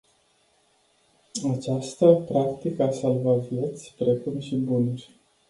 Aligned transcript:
Această 1.55 2.23
practică 2.27 2.83
a 2.83 2.91
salvat 2.91 3.37
vieți, 3.37 3.93
precum 3.97 4.39
și 4.39 4.55
bunuri. 4.55 5.09